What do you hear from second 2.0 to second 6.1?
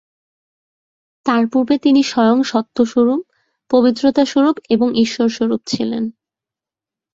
স্বয়ং সত্যস্বরূপ, পবিত্রতা-স্বরূপ, ঈশ্বরস্বরূপ ছিলেন।